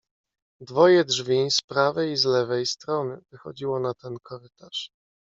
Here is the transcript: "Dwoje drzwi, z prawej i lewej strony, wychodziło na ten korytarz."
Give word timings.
"Dwoje 0.61 1.05
drzwi, 1.05 1.51
z 1.51 1.61
prawej 1.61 2.13
i 2.13 2.27
lewej 2.27 2.65
strony, 2.65 3.21
wychodziło 3.31 3.79
na 3.79 3.93
ten 3.93 4.17
korytarz." 4.23 4.89